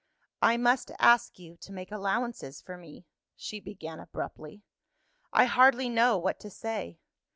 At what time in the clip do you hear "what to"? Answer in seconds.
6.17-6.49